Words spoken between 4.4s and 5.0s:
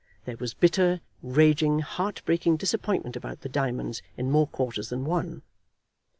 quarters